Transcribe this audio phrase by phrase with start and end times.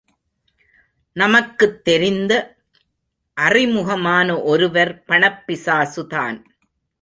[1.15, 2.33] நமக்குத் தெரிந்த
[3.37, 6.39] அறிமுகமான ஒருவர் பணப் பிசாசுதான்!